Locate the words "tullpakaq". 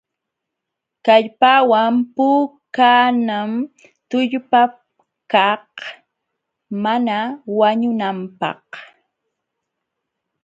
4.09-5.65